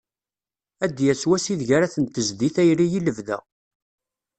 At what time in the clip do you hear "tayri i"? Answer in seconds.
2.55-2.99